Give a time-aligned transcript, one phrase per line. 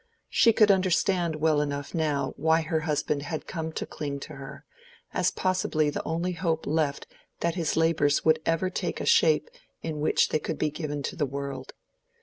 [0.31, 4.65] She could understand well enough now why her husband had come to cling to her,
[5.13, 7.05] as possibly the only hope left
[7.41, 9.51] that his labors would ever take a shape
[9.83, 11.73] in which they could be given to the world.